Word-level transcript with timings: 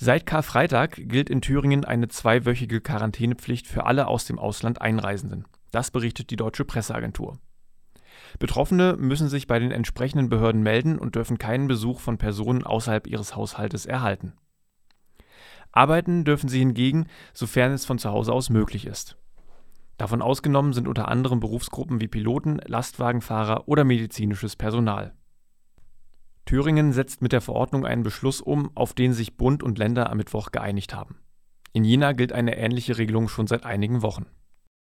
Seit 0.00 0.26
Karfreitag 0.26 0.94
gilt 1.08 1.28
in 1.28 1.40
Thüringen 1.40 1.84
eine 1.84 2.06
zweiwöchige 2.06 2.80
Quarantänepflicht 2.80 3.66
für 3.66 3.84
alle 3.84 4.06
aus 4.06 4.26
dem 4.26 4.38
Ausland 4.38 4.80
Einreisenden. 4.80 5.44
Das 5.72 5.90
berichtet 5.90 6.30
die 6.30 6.36
deutsche 6.36 6.64
Presseagentur. 6.64 7.40
Betroffene 8.38 8.94
müssen 8.96 9.28
sich 9.28 9.48
bei 9.48 9.58
den 9.58 9.72
entsprechenden 9.72 10.28
Behörden 10.28 10.62
melden 10.62 11.00
und 11.00 11.16
dürfen 11.16 11.38
keinen 11.38 11.66
Besuch 11.66 11.98
von 11.98 12.16
Personen 12.16 12.62
außerhalb 12.62 13.08
ihres 13.08 13.34
Haushaltes 13.34 13.86
erhalten. 13.86 14.34
Arbeiten 15.72 16.24
dürfen 16.24 16.48
sie 16.48 16.60
hingegen, 16.60 17.08
sofern 17.32 17.72
es 17.72 17.84
von 17.84 17.98
zu 17.98 18.10
Hause 18.10 18.32
aus 18.32 18.50
möglich 18.50 18.86
ist. 18.86 19.16
Davon 19.96 20.22
ausgenommen 20.22 20.74
sind 20.74 20.86
unter 20.86 21.08
anderem 21.08 21.40
Berufsgruppen 21.40 22.00
wie 22.00 22.06
Piloten, 22.06 22.60
Lastwagenfahrer 22.64 23.66
oder 23.66 23.82
medizinisches 23.82 24.54
Personal. 24.54 25.16
Thüringen 26.48 26.94
setzt 26.94 27.20
mit 27.20 27.32
der 27.32 27.42
Verordnung 27.42 27.84
einen 27.84 28.02
Beschluss 28.02 28.40
um, 28.40 28.70
auf 28.74 28.94
den 28.94 29.12
sich 29.12 29.36
Bund 29.36 29.62
und 29.62 29.76
Länder 29.76 30.08
am 30.08 30.16
Mittwoch 30.16 30.50
geeinigt 30.50 30.94
haben. 30.94 31.18
In 31.74 31.84
Jena 31.84 32.12
gilt 32.12 32.32
eine 32.32 32.56
ähnliche 32.56 32.96
Regelung 32.96 33.28
schon 33.28 33.46
seit 33.46 33.66
einigen 33.66 34.00
Wochen 34.00 34.24